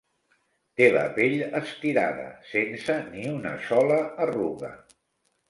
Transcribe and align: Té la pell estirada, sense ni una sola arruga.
Té 0.79 0.85
la 0.95 1.03
pell 1.17 1.35
estirada, 1.59 2.25
sense 2.55 2.97
ni 3.11 3.27
una 3.35 3.53
sola 3.69 4.01
arruga. 4.27 4.75